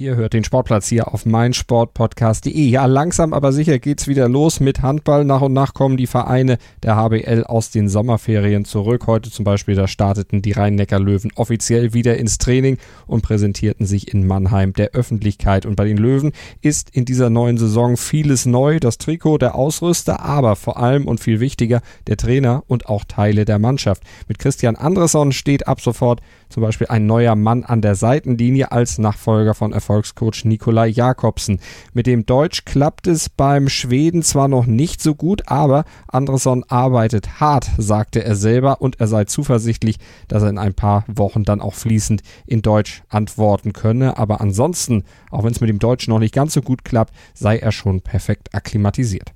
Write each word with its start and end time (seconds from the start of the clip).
Ihr 0.00 0.14
hört 0.14 0.32
den 0.32 0.44
Sportplatz 0.44 0.86
hier 0.86 1.12
auf 1.12 1.26
meinsportpodcast.de. 1.26 2.68
Ja, 2.68 2.86
langsam 2.86 3.32
aber 3.32 3.50
sicher 3.50 3.80
geht's 3.80 4.06
wieder 4.06 4.28
los 4.28 4.60
mit 4.60 4.80
Handball. 4.80 5.24
Nach 5.24 5.40
und 5.40 5.52
nach 5.52 5.74
kommen 5.74 5.96
die 5.96 6.06
Vereine 6.06 6.58
der 6.84 6.94
HBL 6.94 7.42
aus 7.42 7.72
den 7.72 7.88
Sommerferien 7.88 8.64
zurück. 8.64 9.08
Heute 9.08 9.28
zum 9.28 9.44
Beispiel, 9.44 9.74
da 9.74 9.88
starteten 9.88 10.40
die 10.40 10.52
Rhein-Neckar-Löwen 10.52 11.32
offiziell 11.34 11.94
wieder 11.94 12.16
ins 12.16 12.38
Training 12.38 12.78
und 13.08 13.22
präsentierten 13.22 13.86
sich 13.86 14.14
in 14.14 14.24
Mannheim 14.24 14.72
der 14.72 14.92
Öffentlichkeit. 14.92 15.66
Und 15.66 15.74
bei 15.74 15.86
den 15.86 15.96
Löwen 15.96 16.30
ist 16.62 16.90
in 16.90 17.04
dieser 17.04 17.28
neuen 17.28 17.58
Saison 17.58 17.96
vieles 17.96 18.46
neu. 18.46 18.78
Das 18.78 18.98
Trikot, 18.98 19.38
der 19.38 19.56
Ausrüster, 19.56 20.20
aber 20.20 20.54
vor 20.54 20.76
allem 20.76 21.08
und 21.08 21.18
viel 21.18 21.40
wichtiger 21.40 21.82
der 22.06 22.16
Trainer 22.16 22.62
und 22.68 22.88
auch 22.88 23.02
Teile 23.02 23.44
der 23.44 23.58
Mannschaft. 23.58 24.04
Mit 24.28 24.38
Christian 24.38 24.76
Andresson 24.76 25.32
steht 25.32 25.66
ab 25.66 25.80
sofort 25.80 26.20
zum 26.48 26.62
Beispiel 26.62 26.88
ein 26.88 27.06
neuer 27.06 27.34
Mann 27.34 27.64
an 27.64 27.80
der 27.80 27.94
Seitenlinie 27.94 28.72
als 28.72 28.98
Nachfolger 28.98 29.54
von 29.54 29.72
Erfolgscoach 29.72 30.44
Nikolai 30.44 30.88
Jakobsen. 30.88 31.60
Mit 31.92 32.06
dem 32.06 32.26
Deutsch 32.26 32.64
klappt 32.64 33.06
es 33.06 33.28
beim 33.28 33.68
Schweden 33.68 34.22
zwar 34.22 34.48
noch 34.48 34.66
nicht 34.66 35.02
so 35.02 35.14
gut, 35.14 35.42
aber 35.46 35.84
Andresson 36.08 36.64
arbeitet 36.68 37.40
hart, 37.40 37.70
sagte 37.76 38.24
er 38.24 38.36
selber, 38.36 38.80
und 38.80 39.00
er 39.00 39.08
sei 39.08 39.24
zuversichtlich, 39.24 39.98
dass 40.28 40.42
er 40.42 40.50
in 40.50 40.58
ein 40.58 40.74
paar 40.74 41.04
Wochen 41.06 41.44
dann 41.44 41.60
auch 41.60 41.74
fließend 41.74 42.22
in 42.46 42.62
Deutsch 42.62 43.02
antworten 43.08 43.72
könne. 43.72 44.18
Aber 44.18 44.40
ansonsten, 44.40 45.04
auch 45.30 45.44
wenn 45.44 45.52
es 45.52 45.60
mit 45.60 45.70
dem 45.70 45.78
Deutsch 45.78 46.08
noch 46.08 46.18
nicht 46.18 46.34
ganz 46.34 46.54
so 46.54 46.62
gut 46.62 46.84
klappt, 46.84 47.14
sei 47.34 47.58
er 47.58 47.72
schon 47.72 48.00
perfekt 48.00 48.54
akklimatisiert. 48.54 49.32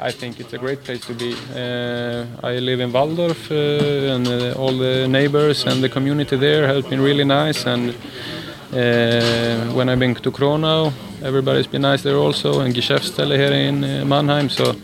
I 0.00 0.10
think 0.10 0.38
it's 0.40 0.52
a 0.52 0.58
great 0.58 0.84
place 0.84 1.00
to 1.06 1.14
be. 1.14 1.34
Uh, 1.54 2.26
I 2.42 2.58
live 2.58 2.80
in 2.80 2.92
Waldorf, 2.92 3.50
uh, 3.50 3.54
and 4.14 4.28
uh, 4.28 4.52
all 4.56 4.76
the 4.76 5.08
neighbors 5.08 5.64
and 5.64 5.82
the 5.82 5.88
community 5.88 6.36
there 6.36 6.66
have 6.66 6.88
been 6.88 7.00
really 7.00 7.24
nice. 7.24 7.66
And 7.66 7.90
uh, 8.72 9.72
when 9.74 9.88
I've 9.88 9.98
been 9.98 10.14
to 10.14 10.30
Kronau, 10.30 10.92
everybody's 11.22 11.66
been 11.66 11.82
nice 11.82 12.02
there 12.02 12.16
also, 12.16 12.60
and 12.60 12.74
Geschäftsstelle 12.74 13.36
here 13.36 13.52
in 13.52 13.84
uh, 13.84 14.04
Mannheim. 14.04 14.48
So 14.48 14.74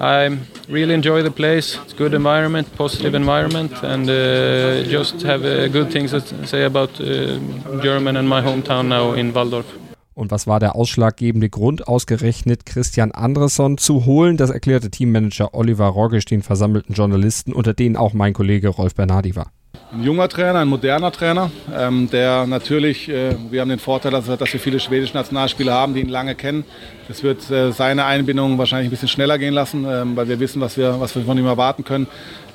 I 0.00 0.38
really 0.68 0.94
enjoy 0.94 1.22
the 1.22 1.30
place. 1.30 1.78
It's 1.84 1.92
good 1.92 2.14
environment, 2.14 2.74
positive 2.76 3.14
environment, 3.14 3.72
and 3.82 4.08
uh, 4.08 4.82
just 4.90 5.22
have 5.22 5.42
good 5.72 5.92
things 5.92 6.10
to 6.10 6.46
say 6.46 6.64
about 6.64 6.94
German 6.94 8.16
and 8.16 8.28
my 8.28 8.42
hometown 8.42 8.88
now 8.88 9.12
in 9.12 9.32
Waldorf. 9.32 9.85
Und 10.16 10.30
was 10.30 10.46
war 10.46 10.60
der 10.60 10.76
ausschlaggebende 10.76 11.50
Grund, 11.50 11.88
ausgerechnet 11.88 12.64
Christian 12.64 13.12
Andresson 13.12 13.76
zu 13.76 14.06
holen? 14.06 14.38
Das 14.38 14.48
erklärte 14.48 14.90
Teammanager 14.90 15.52
Oliver 15.52 15.88
Roggisch 15.88 16.24
den 16.24 16.42
versammelten 16.42 16.94
Journalisten, 16.94 17.52
unter 17.52 17.74
denen 17.74 17.98
auch 17.98 18.14
mein 18.14 18.32
Kollege 18.32 18.68
Rolf 18.68 18.94
Bernardi 18.94 19.36
war. 19.36 19.52
Ein 19.92 20.04
junger 20.04 20.30
Trainer, 20.30 20.60
ein 20.60 20.68
moderner 20.68 21.12
Trainer, 21.12 21.50
ähm, 21.76 22.08
der 22.10 22.46
natürlich, 22.46 23.10
äh, 23.10 23.36
wir 23.50 23.60
haben 23.60 23.68
den 23.68 23.78
Vorteil, 23.78 24.10
dass, 24.10 24.24
dass, 24.24 24.50
wir 24.50 24.58
viele 24.58 24.80
schwedische 24.80 25.12
Nationalspieler 25.12 25.74
haben, 25.74 25.92
die 25.92 26.00
ihn 26.00 26.08
lange 26.08 26.34
kennen. 26.34 26.64
Das 27.08 27.22
wird 27.22 27.50
äh, 27.50 27.72
seine 27.72 28.06
Einbindung 28.06 28.56
wahrscheinlich 28.56 28.88
ein 28.88 28.92
bisschen 28.92 29.08
schneller 29.08 29.36
gehen 29.36 29.52
lassen, 29.52 29.84
ähm, 29.86 30.16
weil 30.16 30.28
wir 30.28 30.40
wissen, 30.40 30.62
was 30.62 30.78
wir, 30.78 30.98
was 30.98 31.14
wir 31.14 31.24
von 31.24 31.36
ihm 31.36 31.44
erwarten 31.44 31.84
können. 31.84 32.06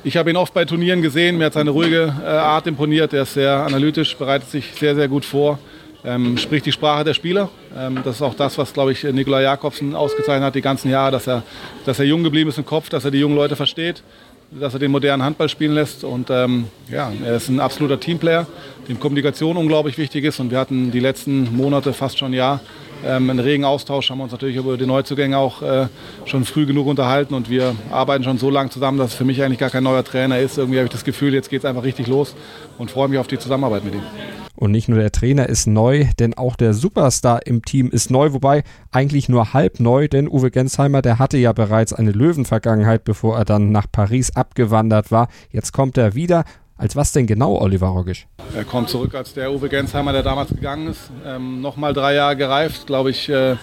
Ich 0.03 0.17
habe 0.17 0.31
ihn 0.31 0.35
oft 0.35 0.55
bei 0.55 0.65
Turnieren 0.65 1.03
gesehen, 1.03 1.37
mir 1.37 1.45
hat 1.45 1.53
seine 1.53 1.69
ruhige 1.69 2.11
äh, 2.23 2.25
Art 2.25 2.65
imponiert, 2.65 3.13
er 3.13 3.21
ist 3.21 3.35
sehr 3.35 3.53
analytisch, 3.67 4.17
bereitet 4.17 4.49
sich 4.49 4.73
sehr, 4.73 4.95
sehr 4.95 5.07
gut 5.07 5.25
vor 5.25 5.59
ähm, 6.03 6.37
spricht 6.37 6.65
die 6.65 6.71
Sprache 6.71 7.03
der 7.03 7.13
Spieler. 7.13 7.49
Ähm, 7.77 7.99
das 8.03 8.15
ist 8.15 8.21
auch 8.21 8.33
das, 8.33 8.57
was, 8.57 8.73
glaube 8.73 8.91
ich, 8.91 9.03
Nikolai 9.03 9.43
Jakobsen 9.43 9.95
ausgezeichnet 9.95 10.43
hat 10.47 10.55
die 10.55 10.61
ganzen 10.61 10.89
Jahre, 10.89 11.11
dass 11.11 11.27
er, 11.27 11.43
dass 11.85 11.99
er 11.99 12.05
jung 12.05 12.23
geblieben 12.23 12.49
ist 12.49 12.57
im 12.57 12.65
Kopf, 12.65 12.89
dass 12.89 13.05
er 13.05 13.11
die 13.11 13.19
jungen 13.19 13.35
Leute 13.35 13.55
versteht, 13.55 14.03
dass 14.51 14.73
er 14.73 14.79
den 14.79 14.91
modernen 14.91 15.23
Handball 15.23 15.49
spielen 15.49 15.73
lässt. 15.73 16.03
Und 16.03 16.29
ähm, 16.29 16.67
ja, 16.89 17.11
er 17.23 17.35
ist 17.35 17.49
ein 17.49 17.59
absoluter 17.59 17.99
Teamplayer, 17.99 18.47
dem 18.87 18.99
Kommunikation 18.99 19.57
unglaublich 19.57 19.97
wichtig 19.97 20.25
ist. 20.25 20.39
Und 20.39 20.51
wir 20.51 20.59
hatten 20.59 20.91
die 20.91 20.99
letzten 20.99 21.55
Monate, 21.55 21.93
fast 21.93 22.17
schon 22.17 22.31
ein 22.31 22.35
Jahr, 22.35 22.59
ähm, 23.05 23.29
einen 23.29 23.39
regen 23.39 23.65
Austausch, 23.65 24.09
haben 24.09 24.19
wir 24.19 24.23
uns 24.23 24.31
natürlich 24.31 24.55
über 24.55 24.77
die 24.77 24.85
Neuzugänge 24.85 25.37
auch 25.37 25.61
äh, 25.61 25.87
schon 26.25 26.45
früh 26.45 26.65
genug 26.65 26.87
unterhalten 26.87 27.33
und 27.33 27.49
wir 27.49 27.75
arbeiten 27.91 28.23
schon 28.23 28.37
so 28.37 28.49
lange 28.49 28.69
zusammen, 28.69 28.97
dass 28.97 29.11
es 29.11 29.15
für 29.15 29.25
mich 29.25 29.41
eigentlich 29.43 29.59
gar 29.59 29.69
kein 29.69 29.83
neuer 29.83 30.03
Trainer 30.03 30.39
ist. 30.39 30.57
Irgendwie 30.57 30.77
habe 30.79 30.85
ich 30.85 30.91
das 30.91 31.03
Gefühl, 31.03 31.33
jetzt 31.33 31.49
geht 31.49 31.59
es 31.59 31.65
einfach 31.65 31.83
richtig 31.83 32.07
los 32.07 32.35
und 32.77 32.91
freue 32.91 33.07
mich 33.07 33.19
auf 33.19 33.27
die 33.27 33.39
Zusammenarbeit 33.39 33.83
mit 33.83 33.95
ihm. 33.95 34.03
Und 34.55 34.71
nicht 34.71 34.87
nur 34.87 34.99
der 34.99 35.11
Trainer 35.11 35.49
ist 35.49 35.65
neu, 35.65 36.05
denn 36.19 36.35
auch 36.35 36.55
der 36.55 36.75
Superstar 36.75 37.47
im 37.47 37.65
Team 37.65 37.89
ist 37.89 38.11
neu, 38.11 38.33
wobei 38.33 38.61
eigentlich 38.91 39.27
nur 39.27 39.53
halb 39.53 39.79
neu, 39.79 40.07
denn 40.07 40.27
Uwe 40.27 40.51
Gensheimer, 40.51 41.01
der 41.01 41.17
hatte 41.17 41.39
ja 41.39 41.51
bereits 41.51 41.93
eine 41.93 42.11
Löwenvergangenheit, 42.11 43.03
bevor 43.03 43.37
er 43.37 43.45
dann 43.45 43.71
nach 43.71 43.87
Paris 43.91 44.35
abgewandert 44.35 45.11
war. 45.11 45.29
Jetzt 45.51 45.71
kommt 45.71 45.97
er 45.97 46.13
wieder 46.13 46.43
als 46.81 46.95
was 46.95 47.11
denn 47.11 47.27
genau, 47.27 47.61
Oliver 47.61 47.89
Rogisch? 47.89 48.25
Er 48.55 48.63
kommt 48.63 48.89
zurück 48.89 49.13
als 49.13 49.35
der 49.35 49.53
Uwe 49.53 49.69
Gensheimer, 49.69 50.13
der 50.13 50.23
damals 50.23 50.49
gegangen 50.49 50.87
ist. 50.87 51.11
Ähm, 51.23 51.61
Nochmal 51.61 51.93
drei 51.93 52.15
Jahre 52.15 52.35
gereift, 52.35 52.87
glaube 52.87 53.11
ich. 53.11 53.29
Äh, 53.29 53.55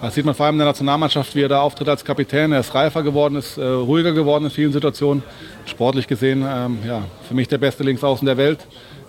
das 0.00 0.14
sieht 0.14 0.24
man 0.24 0.34
vor 0.34 0.46
allem 0.46 0.54
in 0.54 0.60
der 0.60 0.68
Nationalmannschaft, 0.68 1.34
wie 1.36 1.42
er 1.42 1.50
da 1.50 1.60
auftritt 1.60 1.90
als 1.90 2.02
Kapitän. 2.02 2.50
Er 2.50 2.60
ist 2.60 2.74
reifer 2.74 3.02
geworden, 3.02 3.36
ist 3.36 3.58
äh, 3.58 3.62
ruhiger 3.62 4.12
geworden 4.12 4.44
in 4.44 4.50
vielen 4.50 4.72
Situationen. 4.72 5.22
Sportlich 5.66 6.08
gesehen, 6.08 6.46
ähm, 6.48 6.78
ja, 6.86 7.02
für 7.28 7.34
mich 7.34 7.46
der 7.46 7.58
beste 7.58 7.84
Linksaußen 7.84 8.24
der 8.24 8.38
Welt 8.38 8.66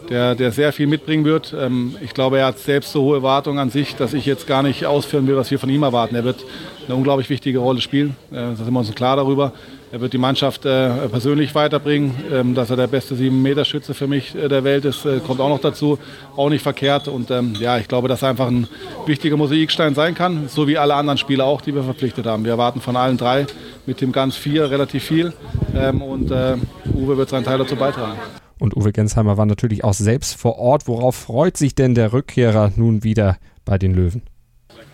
der, 0.09 0.35
der 0.35 0.51
sehr 0.51 0.73
viel 0.73 0.87
mitbringen 0.87 1.23
wird. 1.23 1.55
Ähm, 1.57 1.95
ich 2.01 2.13
glaube, 2.13 2.39
er 2.39 2.47
hat 2.47 2.59
selbst 2.59 2.91
so 2.91 3.01
hohe 3.03 3.17
Erwartungen 3.17 3.59
an 3.59 3.69
sich, 3.69 3.95
dass 3.95 4.13
ich 4.13 4.25
jetzt 4.25 4.45
gar 4.45 4.61
nicht 4.61 4.85
ausführen 4.85 5.25
will, 5.27 5.37
was 5.37 5.49
wir 5.51 5.59
von 5.59 5.69
ihm 5.69 5.83
erwarten. 5.83 6.15
Er 6.15 6.25
wird 6.25 6.43
eine 6.85 6.95
unglaublich 6.95 7.29
wichtige 7.29 7.59
Rolle 7.59 7.79
spielen. 7.79 8.17
Äh, 8.29 8.35
da 8.35 8.55
sind 8.55 8.73
wir 8.73 8.79
uns 8.79 8.93
klar 8.93 9.15
darüber. 9.15 9.53
Er 9.93 10.01
wird 10.01 10.11
die 10.13 10.17
Mannschaft 10.17 10.65
äh, 10.65 11.07
persönlich 11.07 11.53
weiterbringen. 11.53 12.15
Ähm, 12.31 12.55
dass 12.55 12.71
er 12.71 12.77
der 12.77 12.87
beste 12.87 13.13
7-Meter-Schütze 13.13 13.93
für 13.93 14.07
mich 14.07 14.33
äh, 14.33 14.47
der 14.47 14.63
Welt 14.63 14.85
ist, 14.85 15.07
kommt 15.27 15.39
auch 15.39 15.49
noch 15.49 15.61
dazu. 15.61 15.99
Auch 16.35 16.49
nicht 16.49 16.63
verkehrt. 16.63 17.07
Und 17.07 17.29
ähm, 17.29 17.53
ja, 17.59 17.77
ich 17.77 17.87
glaube, 17.87 18.07
dass 18.07 18.23
er 18.23 18.29
einfach 18.29 18.47
ein 18.47 18.67
wichtiger 19.05 19.37
Mosaikstein 19.37 19.93
sein 19.93 20.15
kann. 20.15 20.47
So 20.47 20.67
wie 20.67 20.79
alle 20.79 20.95
anderen 20.95 21.19
Spieler 21.19 21.45
auch, 21.45 21.61
die 21.61 21.75
wir 21.75 21.83
verpflichtet 21.83 22.25
haben. 22.25 22.43
Wir 22.43 22.53
erwarten 22.53 22.81
von 22.81 22.95
allen 22.95 23.17
drei 23.17 23.45
mit 23.85 24.01
dem 24.01 24.11
ganz 24.11 24.35
vier 24.35 24.71
relativ 24.71 25.03
viel. 25.03 25.31
und 25.73 26.31
Uwe 26.31 27.17
wird 27.17 27.29
seinen 27.29 27.43
Teil 27.43 27.59
dazu 27.59 27.75
beitragen. 27.75 28.17
Und 28.57 28.75
Uwe 28.75 28.93
Gensheimer 28.93 29.37
war 29.37 29.45
natürlich 29.45 29.83
auch 29.83 29.93
selbst 29.93 30.35
vor 30.37 30.57
Ort. 30.57 30.87
Worauf 30.87 31.15
freut 31.15 31.55
sich 31.55 31.75
denn 31.75 31.93
der 31.93 32.13
Rückkehrer 32.13 32.71
nun 32.75 33.03
wieder 33.03 33.37
bei 33.63 33.77
den 33.77 33.93
Löwen? 33.93 34.23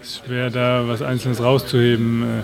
Schwer, 0.01 0.49
da 0.49 0.87
was 0.87 1.01
Einzelnes 1.01 1.41
rauszuheben. 1.41 2.43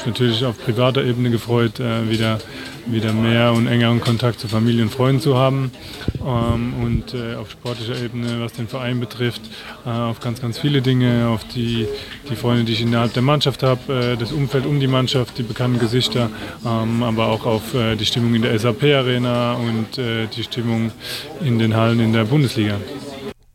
Ich 0.00 0.04
bin 0.04 0.12
natürlich 0.12 0.44
auf 0.44 0.58
privater 0.58 1.04
Ebene 1.04 1.30
gefreut, 1.30 1.80
äh, 1.80 2.10
wieder, 2.10 2.38
wieder 2.86 3.12
mehr 3.12 3.52
und 3.52 3.66
engeren 3.66 4.00
Kontakt 4.00 4.40
zu 4.40 4.48
Familie 4.48 4.82
und 4.82 4.90
Freunden 4.90 5.20
zu 5.20 5.36
haben. 5.36 5.72
Ähm, 6.20 6.74
und 6.82 7.14
äh, 7.14 7.36
auf 7.36 7.50
sportlicher 7.50 8.02
Ebene, 8.02 8.40
was 8.40 8.52
den 8.52 8.66
Verein 8.66 8.98
betrifft, 8.98 9.42
äh, 9.84 9.90
auf 9.90 10.20
ganz, 10.20 10.40
ganz 10.40 10.58
viele 10.58 10.82
Dinge, 10.82 11.28
auf 11.28 11.44
die, 11.44 11.86
die 12.30 12.36
Freunde, 12.36 12.64
die 12.64 12.72
ich 12.72 12.82
innerhalb 12.82 13.12
der 13.12 13.22
Mannschaft 13.22 13.62
habe, 13.62 14.16
das 14.18 14.32
Umfeld 14.32 14.66
um 14.66 14.80
die 14.80 14.86
Mannschaft, 14.86 15.36
die 15.36 15.42
bekannten 15.42 15.78
Gesichter, 15.78 16.30
ähm, 16.64 17.02
aber 17.02 17.26
auch 17.26 17.44
auf 17.44 17.62
die 17.98 18.06
Stimmung 18.06 18.34
in 18.34 18.42
der 18.42 18.58
SAP-Arena 18.58 19.54
und 19.54 19.96
die 19.96 20.42
Stimmung 20.42 20.92
in 21.42 21.58
den 21.58 21.76
Hallen 21.76 22.00
in 22.00 22.12
der 22.12 22.24
Bundesliga. 22.24 22.76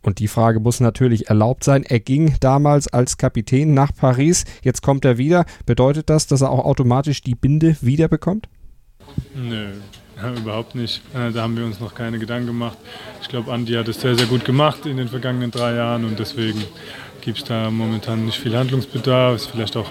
Und 0.05 0.19
die 0.19 0.27
Frage 0.27 0.59
muss 0.59 0.79
natürlich 0.79 1.29
erlaubt 1.29 1.63
sein. 1.63 1.83
Er 1.83 1.99
ging 1.99 2.35
damals 2.39 2.87
als 2.87 3.17
Kapitän 3.17 3.73
nach 3.73 3.91
Paris. 3.91 4.45
Jetzt 4.61 4.83
kommt 4.83 5.03
er 5.03 5.17
wieder. 5.17 5.45
Bedeutet 5.65 6.11
das, 6.11 6.27
dass 6.27 6.41
er 6.41 6.51
auch 6.51 6.63
automatisch 6.63 7.21
die 7.21 7.33
Binde 7.33 7.75
wiederbekommt? 7.81 8.47
Nö, 9.33 9.69
ja, 10.17 10.33
überhaupt 10.33 10.75
nicht. 10.75 11.01
Äh, 11.15 11.31
da 11.31 11.41
haben 11.41 11.57
wir 11.57 11.65
uns 11.65 11.79
noch 11.79 11.95
keine 11.95 12.19
Gedanken 12.19 12.47
gemacht. 12.47 12.77
Ich 13.23 13.29
glaube, 13.29 13.51
Andi 13.51 13.73
hat 13.73 13.87
es 13.87 13.99
sehr, 13.99 14.15
sehr 14.15 14.27
gut 14.27 14.45
gemacht 14.45 14.85
in 14.85 14.97
den 14.97 15.07
vergangenen 15.07 15.49
drei 15.49 15.73
Jahren 15.73 16.05
und 16.05 16.19
deswegen 16.19 16.63
gibt 17.21 17.39
es 17.39 17.43
da 17.43 17.71
momentan 17.71 18.25
nicht 18.25 18.39
viel 18.39 18.55
Handlungsbedarf. 18.55 19.37
Ist 19.37 19.47
vielleicht 19.47 19.75
auch 19.75 19.89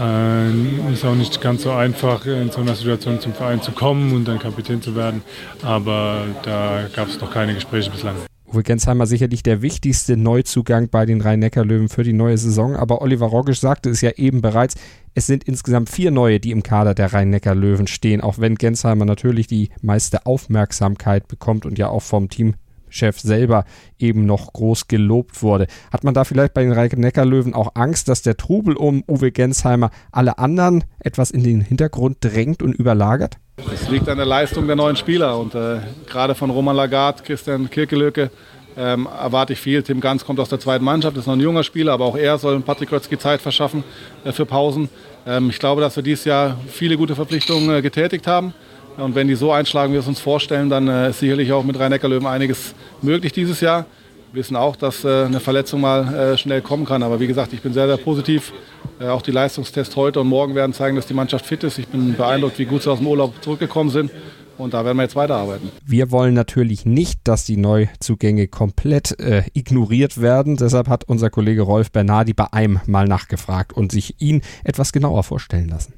äh, 0.00 0.92
ist 0.92 1.04
auch 1.04 1.14
nicht 1.14 1.42
ganz 1.42 1.64
so 1.64 1.72
einfach, 1.72 2.24
in 2.24 2.50
so 2.50 2.62
einer 2.62 2.74
Situation 2.74 3.20
zum 3.20 3.34
Verein 3.34 3.60
zu 3.60 3.72
kommen 3.72 4.14
und 4.14 4.24
dann 4.26 4.38
Kapitän 4.38 4.80
zu 4.80 4.96
werden. 4.96 5.22
Aber 5.62 6.24
da 6.42 6.88
gab 6.96 7.08
es 7.08 7.20
noch 7.20 7.30
keine 7.30 7.52
Gespräche 7.54 7.90
bislang. 7.90 8.16
Uwe 8.52 8.62
Gensheimer 8.62 9.06
sicherlich 9.06 9.42
der 9.42 9.62
wichtigste 9.62 10.16
Neuzugang 10.16 10.90
bei 10.90 11.06
den 11.06 11.22
Rhein-Neckar-Löwen 11.22 11.88
für 11.88 12.02
die 12.02 12.12
neue 12.12 12.36
Saison. 12.36 12.76
Aber 12.76 13.00
Oliver 13.00 13.26
Rogisch 13.26 13.60
sagte 13.60 13.88
es 13.88 14.02
ja 14.02 14.10
eben 14.10 14.42
bereits, 14.42 14.74
es 15.14 15.26
sind 15.26 15.44
insgesamt 15.44 15.88
vier 15.88 16.10
neue, 16.10 16.38
die 16.38 16.50
im 16.50 16.62
Kader 16.62 16.94
der 16.94 17.12
Rhein-Neckar-Löwen 17.12 17.86
stehen, 17.86 18.20
auch 18.20 18.38
wenn 18.38 18.56
Gensheimer 18.56 19.06
natürlich 19.06 19.46
die 19.46 19.70
meiste 19.80 20.26
Aufmerksamkeit 20.26 21.28
bekommt 21.28 21.64
und 21.64 21.78
ja 21.78 21.88
auch 21.88 22.02
vom 22.02 22.28
Teamchef 22.28 23.20
selber 23.20 23.64
eben 23.98 24.26
noch 24.26 24.52
groß 24.52 24.86
gelobt 24.86 25.42
wurde. 25.42 25.66
Hat 25.90 26.04
man 26.04 26.12
da 26.12 26.24
vielleicht 26.24 26.52
bei 26.52 26.62
den 26.62 26.72
Rhein-Neckar-Löwen 26.72 27.54
auch 27.54 27.74
Angst, 27.74 28.08
dass 28.08 28.20
der 28.20 28.36
Trubel 28.36 28.76
um 28.76 29.02
Uwe 29.08 29.32
Gensheimer 29.32 29.90
alle 30.10 30.36
anderen 30.38 30.84
etwas 30.98 31.30
in 31.30 31.42
den 31.42 31.62
Hintergrund 31.62 32.18
drängt 32.20 32.62
und 32.62 32.74
überlagert? 32.74 33.38
Es 33.82 33.90
liegt 33.90 34.08
an 34.08 34.16
der 34.16 34.26
Leistung 34.26 34.66
der 34.68 34.76
neuen 34.76 34.94
Spieler 34.94 35.36
und 35.36 35.54
äh, 35.54 35.80
gerade 36.06 36.36
von 36.36 36.50
Roman 36.50 36.76
Lagarde, 36.76 37.22
Christian 37.22 37.68
Kirkelöke, 37.68 38.30
ähm, 38.76 39.08
erwarte 39.20 39.52
ich 39.54 39.58
viel. 39.58 39.82
Tim 39.82 40.00
Ganz 40.00 40.24
kommt 40.24 40.38
aus 40.38 40.48
der 40.48 40.60
zweiten 40.60 40.84
Mannschaft, 40.84 41.16
ist 41.16 41.26
noch 41.26 41.34
ein 41.34 41.40
junger 41.40 41.64
Spieler, 41.64 41.92
aber 41.92 42.06
auch 42.06 42.16
er 42.16 42.38
soll 42.38 42.60
Patrick 42.60 42.92
Rötzky 42.92 43.18
Zeit 43.18 43.42
verschaffen 43.42 43.82
äh, 44.24 44.30
für 44.30 44.46
Pausen. 44.46 44.88
Ähm, 45.26 45.50
ich 45.50 45.58
glaube, 45.58 45.80
dass 45.80 45.96
wir 45.96 46.02
dieses 46.02 46.24
Jahr 46.24 46.56
viele 46.68 46.96
gute 46.96 47.16
Verpflichtungen 47.16 47.76
äh, 47.76 47.82
getätigt 47.82 48.26
haben. 48.26 48.54
Und 48.96 49.14
wenn 49.16 49.26
die 49.26 49.34
so 49.34 49.50
einschlagen, 49.52 49.92
wie 49.92 49.96
wir 49.96 50.00
es 50.00 50.06
uns 50.06 50.20
vorstellen, 50.20 50.70
dann 50.70 50.86
äh, 50.86 51.10
ist 51.10 51.18
sicherlich 51.18 51.52
auch 51.52 51.64
mit 51.64 51.78
Rhein-Neckar-Löwen 51.78 52.26
einiges 52.26 52.74
möglich 53.02 53.32
dieses 53.32 53.60
Jahr. 53.60 53.84
Wir 54.32 54.38
wissen 54.38 54.56
auch, 54.56 54.76
dass 54.76 55.04
äh, 55.04 55.24
eine 55.26 55.40
Verletzung 55.40 55.82
mal 55.82 56.14
äh, 56.14 56.38
schnell 56.38 56.62
kommen 56.62 56.86
kann. 56.86 57.02
Aber 57.02 57.20
wie 57.20 57.26
gesagt, 57.26 57.52
ich 57.52 57.60
bin 57.60 57.74
sehr, 57.74 57.86
sehr 57.86 57.98
positiv. 57.98 58.54
Äh, 58.98 59.08
auch 59.08 59.20
die 59.20 59.30
Leistungstests 59.30 59.94
heute 59.94 60.20
und 60.20 60.28
morgen 60.28 60.54
werden 60.54 60.72
zeigen, 60.72 60.96
dass 60.96 61.06
die 61.06 61.12
Mannschaft 61.12 61.44
fit 61.44 61.62
ist. 61.64 61.78
Ich 61.78 61.86
bin 61.88 62.14
beeindruckt, 62.14 62.58
wie 62.58 62.64
gut 62.64 62.82
sie 62.82 62.90
aus 62.90 62.98
dem 62.98 63.08
Urlaub 63.08 63.34
zurückgekommen 63.42 63.90
sind. 63.90 64.10
Und 64.56 64.72
da 64.72 64.86
werden 64.86 64.96
wir 64.96 65.02
jetzt 65.02 65.16
weiterarbeiten. 65.16 65.70
Wir 65.84 66.10
wollen 66.10 66.32
natürlich 66.32 66.86
nicht, 66.86 67.20
dass 67.24 67.44
die 67.44 67.58
Neuzugänge 67.58 68.48
komplett 68.48 69.20
äh, 69.20 69.42
ignoriert 69.52 70.18
werden. 70.18 70.56
Deshalb 70.56 70.88
hat 70.88 71.04
unser 71.06 71.28
Kollege 71.28 71.60
Rolf 71.60 71.90
Bernardi 71.90 72.32
bei 72.32 72.50
einem 72.52 72.80
mal 72.86 73.06
nachgefragt 73.06 73.74
und 73.74 73.92
sich 73.92 74.14
ihn 74.18 74.40
etwas 74.64 74.92
genauer 74.92 75.24
vorstellen 75.24 75.68
lassen. 75.68 75.92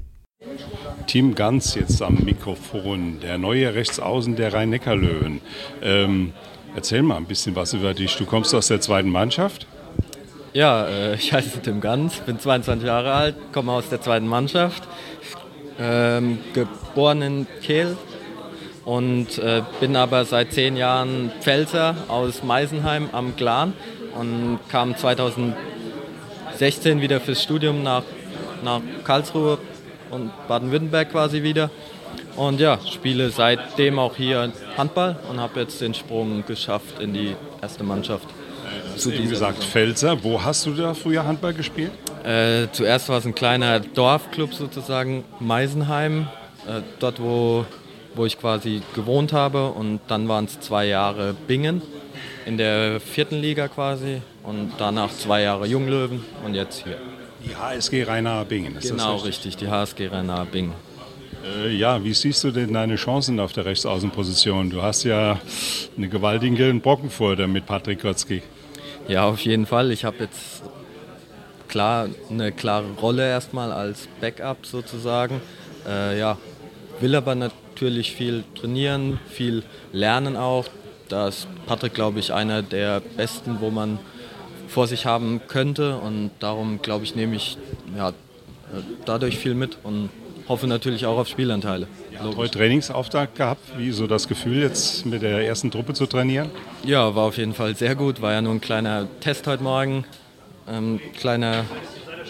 Team 1.07 1.35
Ganz 1.35 1.75
jetzt 1.75 2.01
am 2.01 2.15
Mikrofon, 2.25 3.19
der 3.21 3.37
neue 3.37 3.75
Rechtsaußen 3.75 4.35
der 4.35 4.53
Rhein-Neckar-Löwen. 4.53 5.39
Ähm, 5.81 6.33
erzähl 6.75 7.01
mal 7.01 7.17
ein 7.17 7.25
bisschen 7.25 7.55
was 7.55 7.73
über 7.73 7.93
dich. 7.93 8.15
Du 8.17 8.25
kommst 8.25 8.53
aus 8.53 8.67
der 8.67 8.81
zweiten 8.81 9.09
Mannschaft? 9.09 9.65
Ja, 10.53 10.87
äh, 10.87 11.15
ich 11.15 11.33
heiße 11.33 11.61
Tim 11.61 11.81
Ganz, 11.81 12.19
bin 12.19 12.39
22 12.39 12.85
Jahre 12.85 13.13
alt, 13.13 13.35
komme 13.51 13.71
aus 13.71 13.89
der 13.89 14.01
zweiten 14.01 14.27
Mannschaft. 14.27 14.83
Ähm, 15.77 16.39
geboren 16.53 17.21
in 17.21 17.47
Kehl, 17.61 17.97
und 18.85 19.37
äh, 19.39 19.63
bin 19.79 19.95
aber 19.95 20.25
seit 20.25 20.53
zehn 20.53 20.77
Jahren 20.77 21.31
Pfälzer 21.41 21.95
aus 22.07 22.43
Meisenheim 22.43 23.09
am 23.11 23.35
Glan 23.35 23.73
und 24.17 24.59
kam 24.69 24.95
2016 24.95 27.01
wieder 27.01 27.19
fürs 27.19 27.41
Studium 27.41 27.81
nach, 27.83 28.03
nach 28.63 28.81
Karlsruhe 29.03 29.57
und 30.11 30.31
Baden-Württemberg 30.47 31.11
quasi 31.11 31.43
wieder. 31.43 31.69
Und 32.35 32.59
ja, 32.59 32.79
spiele 32.91 33.29
seitdem 33.29 33.99
auch 33.99 34.15
hier 34.15 34.51
Handball 34.77 35.17
und 35.29 35.39
habe 35.39 35.61
jetzt 35.61 35.79
den 35.81 35.93
Sprung 35.93 36.43
geschafft 36.45 36.99
in 36.99 37.13
die 37.13 37.35
erste 37.61 37.83
Mannschaft. 37.83 38.27
Hast 38.93 39.05
eben 39.07 39.29
gesagt 39.29 39.63
Pfälzer. 39.63 40.23
Wo 40.23 40.41
hast 40.43 40.65
du 40.65 40.73
da 40.73 40.93
früher 40.93 41.25
Handball 41.25 41.53
gespielt? 41.53 41.91
Äh, 42.23 42.67
zuerst 42.71 43.09
war 43.09 43.19
es 43.19 43.25
ein 43.25 43.35
kleiner 43.35 43.79
Dorfclub 43.79 44.53
sozusagen, 44.53 45.23
Meisenheim. 45.39 46.27
Äh, 46.67 46.81
dort, 46.99 47.21
wo 47.21 47.65
wo 48.15 48.25
ich 48.25 48.39
quasi 48.39 48.81
gewohnt 48.93 49.33
habe. 49.33 49.69
Und 49.69 49.99
dann 50.07 50.27
waren 50.27 50.45
es 50.45 50.59
zwei 50.59 50.85
Jahre 50.87 51.33
Bingen 51.47 51.81
in 52.45 52.57
der 52.57 52.99
vierten 52.99 53.35
Liga 53.35 53.67
quasi 53.67 54.21
und 54.43 54.73
danach 54.77 55.11
zwei 55.11 55.41
Jahre 55.41 55.65
Junglöwen 55.67 56.23
und 56.45 56.53
jetzt 56.53 56.83
hier. 56.83 56.97
Die 57.43 57.55
HSG 57.55 58.03
Rheinaer 58.03 58.45
Bingen, 58.45 58.75
ist 58.77 58.89
genau, 58.89 59.13
das 59.13 59.25
richtig? 59.25 59.53
richtig, 59.53 59.57
die 59.57 59.67
HSG 59.67 60.07
Rheinaer 60.07 60.45
Bingen. 60.45 60.73
Äh, 61.45 61.75
ja, 61.75 62.03
wie 62.03 62.13
siehst 62.13 62.43
du 62.43 62.51
denn 62.51 62.73
deine 62.73 62.95
Chancen 62.95 63.39
auf 63.39 63.53
der 63.53 63.65
Rechtsaußenposition? 63.65 64.69
Du 64.69 64.81
hast 64.81 65.03
ja 65.03 65.39
einen 65.95 66.09
gewaltigen 66.09 66.81
Brocken 66.81 67.09
vor 67.09 67.35
dir 67.35 67.47
mit 67.47 67.65
Patrick 67.65 68.01
Kotzki. 68.01 68.41
Ja, 69.07 69.25
auf 69.25 69.39
jeden 69.41 69.65
Fall. 69.65 69.91
Ich 69.91 70.05
habe 70.05 70.17
jetzt 70.19 70.63
klar 71.67 72.09
eine 72.29 72.51
klare 72.51 72.87
Rolle 73.01 73.27
erstmal 73.27 73.71
als 73.71 74.07
Backup 74.19 74.65
sozusagen. 74.65 75.41
Äh, 75.87 76.17
ja, 76.17 76.37
will 76.99 77.13
aber 77.15 77.35
natürlich 77.35 78.13
viel 78.13 78.43
trainieren, 78.59 79.19
viel 79.29 79.63
lernen 79.91 80.37
auch. 80.37 80.65
Da 81.09 81.27
ist 81.27 81.47
Patrick, 81.67 81.93
glaube 81.93 82.19
ich, 82.19 82.33
einer 82.33 82.63
der 82.63 82.99
besten, 82.99 83.57
wo 83.59 83.69
man 83.69 83.99
vor 84.67 84.87
sich 84.87 85.05
haben 85.05 85.41
könnte. 85.47 85.97
Und 85.97 86.31
darum, 86.39 86.81
glaube 86.81 87.03
ich, 87.03 87.15
nehme 87.15 87.35
ich 87.35 87.57
ja, 87.95 88.13
dadurch 89.05 89.37
viel 89.37 89.53
mit 89.53 89.77
und 89.83 90.09
hoffe 90.47 90.67
natürlich 90.67 91.05
auch 91.05 91.17
auf 91.17 91.27
Spielanteile. 91.27 91.87
Ja, 92.13 92.21
heute 92.35 92.57
Trainingsauftakt 92.57 93.35
gehabt. 93.35 93.61
Wie 93.77 93.91
so 93.91 94.07
das 94.07 94.27
Gefühl, 94.27 94.61
jetzt 94.61 95.05
mit 95.05 95.21
der 95.21 95.45
ersten 95.45 95.71
Truppe 95.71 95.93
zu 95.93 96.05
trainieren? 96.05 96.49
Ja, 96.83 97.15
war 97.15 97.25
auf 97.25 97.37
jeden 97.37 97.53
Fall 97.53 97.75
sehr 97.75 97.95
gut. 97.95 98.21
War 98.21 98.33
ja 98.33 98.41
nur 98.41 98.53
ein 98.53 98.61
kleiner 98.61 99.07
Test 99.19 99.47
heute 99.47 99.63
Morgen, 99.63 100.05
ähm, 100.69 100.99
kleiner 101.19 101.65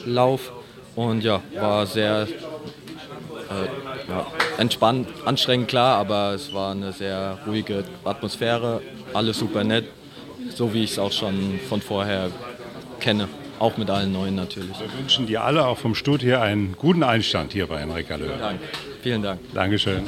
Lauf. 0.05 0.51
Und 0.95 1.23
ja, 1.23 1.41
war 1.59 1.85
sehr 1.85 2.27
äh, 3.49 4.09
ja, 4.09 4.25
entspannt, 4.57 5.07
anstrengend 5.25 5.67
klar, 5.67 5.97
aber 5.97 6.33
es 6.33 6.53
war 6.53 6.71
eine 6.71 6.93
sehr 6.93 7.37
ruhige 7.45 7.83
Atmosphäre, 8.03 8.81
alles 9.13 9.39
super 9.39 9.63
nett, 9.63 9.85
so 10.55 10.73
wie 10.73 10.83
ich 10.83 10.91
es 10.91 10.99
auch 10.99 11.11
schon 11.11 11.59
von 11.67 11.81
vorher 11.81 12.31
kenne. 12.99 13.27
Auch 13.59 13.77
mit 13.77 13.89
allen 13.89 14.11
Neuen 14.11 14.35
natürlich. 14.35 14.79
Wir 14.79 14.99
wünschen 14.99 15.27
dir 15.27 15.43
alle 15.43 15.65
auch 15.65 15.77
vom 15.77 15.95
hier 16.21 16.41
einen 16.41 16.75
guten 16.77 17.03
Einstand 17.03 17.53
hier 17.53 17.67
bei 17.67 17.79
Henrik 17.79 18.09
Löw. 18.09 18.19
Vielen 18.19 18.39
Dank. 18.39 18.59
Vielen 19.01 19.21
Dank. 19.21 19.39
Dankeschön. 19.53 20.03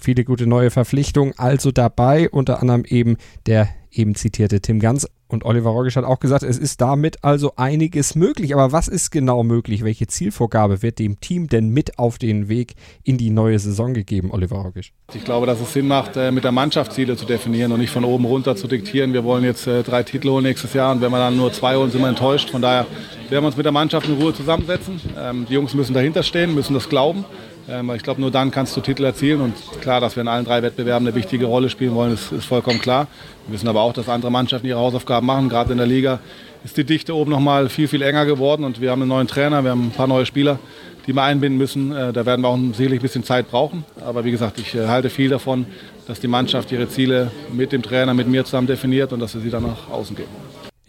Viele 0.00 0.24
gute 0.24 0.46
neue 0.46 0.70
Verpflichtungen 0.70 1.34
also 1.36 1.70
dabei, 1.70 2.30
unter 2.30 2.60
anderem 2.60 2.84
eben 2.84 3.16
der 3.46 3.68
eben 3.92 4.14
zitierte 4.14 4.60
Tim 4.60 4.80
Ganz. 4.80 5.06
Und 5.28 5.44
Oliver 5.44 5.70
Rogisch 5.70 5.94
hat 5.94 6.04
auch 6.04 6.18
gesagt, 6.18 6.42
es 6.42 6.58
ist 6.58 6.80
damit 6.80 7.22
also 7.22 7.52
einiges 7.54 8.16
möglich. 8.16 8.52
Aber 8.52 8.72
was 8.72 8.88
ist 8.88 9.10
genau 9.10 9.44
möglich? 9.44 9.84
Welche 9.84 10.08
Zielvorgabe 10.08 10.82
wird 10.82 10.98
dem 10.98 11.20
Team 11.20 11.46
denn 11.46 11.68
mit 11.68 12.00
auf 12.00 12.18
den 12.18 12.48
Weg 12.48 12.74
in 13.04 13.16
die 13.16 13.30
neue 13.30 13.58
Saison 13.60 13.94
gegeben, 13.94 14.32
Oliver 14.32 14.56
Rogisch? 14.56 14.92
Ich 15.14 15.24
glaube, 15.24 15.46
dass 15.46 15.60
es 15.60 15.72
Sinn 15.72 15.86
macht, 15.86 16.16
äh, 16.16 16.32
mit 16.32 16.42
der 16.42 16.50
Mannschaft 16.50 16.92
Ziele 16.92 17.16
zu 17.16 17.26
definieren 17.26 17.70
und 17.70 17.78
nicht 17.78 17.92
von 17.92 18.04
oben 18.04 18.24
runter 18.24 18.56
zu 18.56 18.66
diktieren. 18.66 19.12
Wir 19.12 19.22
wollen 19.22 19.44
jetzt 19.44 19.68
äh, 19.68 19.84
drei 19.84 20.02
Titel 20.02 20.30
holen 20.30 20.42
nächstes 20.42 20.72
Jahr 20.74 20.92
und 20.92 21.00
wenn 21.00 21.12
wir 21.12 21.18
dann 21.18 21.36
nur 21.36 21.52
zwei 21.52 21.76
holen, 21.76 21.92
sind 21.92 22.00
wir 22.00 22.08
enttäuscht. 22.08 22.50
Von 22.50 22.62
daher 22.62 22.86
werden 23.28 23.44
wir 23.44 23.46
uns 23.46 23.56
mit 23.56 23.64
der 23.64 23.72
Mannschaft 23.72 24.08
in 24.08 24.20
Ruhe 24.20 24.34
zusammensetzen. 24.34 25.00
Ähm, 25.16 25.46
die 25.48 25.54
Jungs 25.54 25.74
müssen 25.74 25.94
dahinter 25.94 26.24
stehen, 26.24 26.54
müssen 26.54 26.74
das 26.74 26.88
glauben. 26.88 27.24
Ähm, 27.68 27.90
ich 27.94 28.02
glaube, 28.02 28.20
nur 28.20 28.30
dann 28.30 28.50
kannst 28.50 28.76
du 28.76 28.80
Titel 28.80 29.04
erzielen. 29.04 29.40
Und 29.40 29.54
klar, 29.80 30.00
dass 30.00 30.16
wir 30.16 30.22
in 30.22 30.28
allen 30.28 30.44
drei 30.44 30.62
Wettbewerben 30.62 31.06
eine 31.06 31.16
wichtige 31.16 31.46
Rolle 31.46 31.68
spielen 31.70 31.94
wollen, 31.94 32.14
ist, 32.14 32.32
ist 32.32 32.44
vollkommen 32.44 32.80
klar. 32.80 33.06
Wir 33.46 33.54
wissen 33.54 33.68
aber 33.68 33.82
auch, 33.82 33.92
dass 33.92 34.08
andere 34.08 34.30
Mannschaften 34.30 34.66
ihre 34.66 34.78
Hausaufgaben 34.78 35.26
machen. 35.26 35.48
Gerade 35.48 35.72
in 35.72 35.78
der 35.78 35.86
Liga 35.86 36.20
ist 36.64 36.76
die 36.76 36.84
Dichte 36.84 37.14
oben 37.14 37.30
noch 37.30 37.40
mal 37.40 37.68
viel, 37.68 37.88
viel 37.88 38.02
enger 38.02 38.26
geworden. 38.26 38.64
Und 38.64 38.80
wir 38.80 38.90
haben 38.90 39.02
einen 39.02 39.08
neuen 39.08 39.26
Trainer, 39.26 39.62
wir 39.64 39.70
haben 39.70 39.88
ein 39.88 39.92
paar 39.92 40.06
neue 40.06 40.26
Spieler, 40.26 40.58
die 41.06 41.12
wir 41.12 41.22
einbinden 41.22 41.58
müssen. 41.58 41.92
Äh, 41.92 42.12
da 42.12 42.26
werden 42.26 42.42
wir 42.42 42.48
auch 42.48 42.58
sicherlich 42.74 43.00
ein 43.00 43.02
bisschen 43.02 43.24
Zeit 43.24 43.50
brauchen. 43.50 43.84
Aber 44.04 44.24
wie 44.24 44.30
gesagt, 44.30 44.58
ich 44.58 44.74
äh, 44.74 44.86
halte 44.86 45.10
viel 45.10 45.30
davon, 45.30 45.66
dass 46.06 46.20
die 46.20 46.28
Mannschaft 46.28 46.72
ihre 46.72 46.88
Ziele 46.88 47.30
mit 47.52 47.72
dem 47.72 47.82
Trainer, 47.82 48.14
mit 48.14 48.28
mir 48.28 48.44
zusammen 48.44 48.66
definiert 48.66 49.12
und 49.12 49.20
dass 49.20 49.34
wir 49.34 49.40
sie 49.40 49.50
dann 49.50 49.62
nach 49.62 49.90
außen 49.90 50.16
geben. 50.16 50.30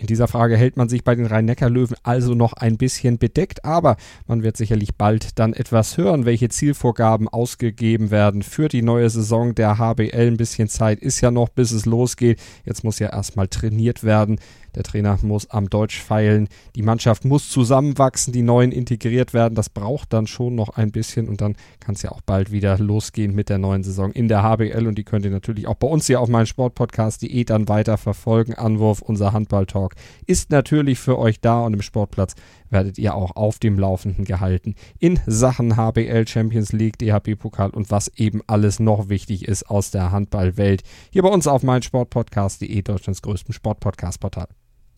In 0.01 0.07
dieser 0.07 0.27
Frage 0.27 0.57
hält 0.57 0.77
man 0.77 0.89
sich 0.89 1.03
bei 1.03 1.13
den 1.13 1.27
Rhein-Neckar-Löwen 1.27 1.95
also 2.01 2.33
noch 2.33 2.53
ein 2.53 2.77
bisschen 2.77 3.19
bedeckt, 3.19 3.63
aber 3.63 3.98
man 4.25 4.42
wird 4.42 4.57
sicherlich 4.57 4.95
bald 4.95 5.38
dann 5.38 5.53
etwas 5.53 5.95
hören, 5.95 6.25
welche 6.25 6.50
Zielvorgaben 6.50 7.27
ausgegeben 7.27 8.09
werden 8.09 8.42
für 8.42 8.68
die 8.68 8.81
neue 8.81 9.11
Saison 9.11 9.54
der 9.54 9.78
HBL. 9.78 10.30
Ein 10.30 10.37
bisschen 10.37 10.69
Zeit 10.69 10.99
ist 11.02 11.21
ja 11.21 11.30
noch, 11.30 11.49
bis 11.49 11.71
es 11.71 11.85
losgeht. 11.85 12.42
Jetzt 12.66 12.83
muss 12.83 12.97
ja 12.97 13.09
erstmal 13.09 13.47
trainiert 13.47 14.04
werden. 14.04 14.40
Der 14.75 14.83
Trainer 14.83 15.18
muss 15.21 15.49
am 15.49 15.69
Deutsch 15.69 15.99
feilen. 15.99 16.47
Die 16.75 16.81
Mannschaft 16.81 17.25
muss 17.25 17.49
zusammenwachsen, 17.49 18.33
die 18.33 18.42
Neuen 18.42 18.71
integriert 18.71 19.33
werden. 19.33 19.56
Das 19.56 19.69
braucht 19.69 20.13
dann 20.13 20.28
schon 20.28 20.56
noch 20.56 20.69
ein 20.69 20.92
bisschen 20.92 21.28
und 21.28 21.42
dann 21.42 21.56
kann 21.80 21.95
es 21.95 22.01
ja 22.01 22.11
auch 22.11 22.21
bald 22.21 22.51
wieder 22.51 22.78
losgehen 22.78 23.35
mit 23.35 23.49
der 23.49 23.57
neuen 23.57 23.83
Saison 23.83 24.11
in 24.11 24.28
der 24.28 24.44
HBL. 24.44 24.87
Und 24.87 24.97
die 24.97 25.04
könnt 25.04 25.25
ihr 25.25 25.31
natürlich 25.31 25.68
auch 25.68 25.75
bei 25.75 25.87
uns 25.87 26.07
hier 26.07 26.21
auf 26.21 26.30
meinem 26.30 26.45
Sportpodcast.de 26.45 27.44
dann 27.44 27.68
weiter 27.68 27.97
verfolgen. 27.97 28.54
Anwurf, 28.54 29.01
unser 29.01 29.33
Handball-Talk 29.33 29.95
ist 30.25 30.51
natürlich 30.51 30.99
für 30.99 31.18
euch 31.18 31.42
da 31.42 31.61
und 31.61 31.73
im 31.73 31.81
Sportplatz 31.81 32.35
werdet 32.71 32.97
ihr 32.97 33.16
auch 33.16 33.35
auf 33.35 33.59
dem 33.59 33.78
Laufenden 33.78 34.25
gehalten 34.25 34.75
in 34.99 35.19
Sachen 35.25 35.75
HBL 35.75 36.28
Champions 36.28 36.71
League, 36.71 36.97
DHB-Pokal 36.97 37.71
und 37.71 37.92
was 37.92 38.07
eben 38.16 38.42
alles 38.47 38.80
noch 38.80 39.09
wichtig 39.09 39.47
ist 39.47 39.69
aus 39.69 39.92
der 39.92 40.11
Handballwelt. 40.11 40.83
Hier 41.11 41.23
bei 41.23 41.30
uns 41.30 41.47
auf 41.47 41.63
meinsportpodcast.de, 41.63 42.81
Deutschlands 42.81 43.21
größtem 43.21 43.54
Sportpodcast-Portal. 43.54 44.47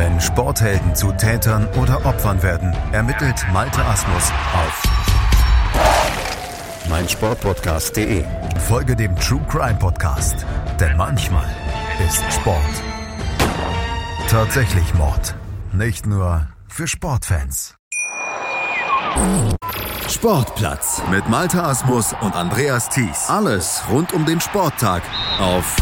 Wenn 0.00 0.18
Sporthelden 0.18 0.94
zu 0.94 1.12
Tätern 1.12 1.68
oder 1.78 2.06
Opfern 2.06 2.42
werden, 2.42 2.74
ermittelt 2.90 3.36
Malte 3.52 3.84
Asmus 3.84 4.32
auf 4.54 4.82
meinsportpodcast.de. 6.88 8.24
Folge 8.66 8.96
dem 8.96 9.14
True 9.16 9.44
Crime 9.50 9.78
Podcast, 9.78 10.46
denn 10.80 10.96
manchmal 10.96 11.44
ist 12.08 12.24
Sport 12.32 12.56
tatsächlich 14.30 14.94
Mord. 14.94 15.34
nicht 15.74 16.06
nur 16.06 16.48
für 16.66 16.88
Sportfans. 16.88 17.76
Sportplatz 20.08 21.02
mit 21.10 21.28
Malta 21.28 21.68
Asmus 21.68 22.14
und 22.22 22.34
Andreas 22.34 22.88
Thies. 22.88 23.28
Alles 23.28 23.82
rund 23.90 24.14
um 24.14 24.24
den 24.24 24.40
Sporttag 24.40 25.02
auf 25.38 25.76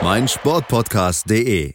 meinsportpodcast.de. 0.00 1.74